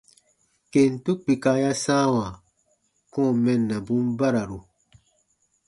Kentu 0.71 1.11
kpika 1.19 1.51
ya 1.63 1.71
sãawa 1.83 2.27
kɔ̃ɔ 3.13 3.29
mɛnnabun 3.43 4.05
bararu. 4.17 4.59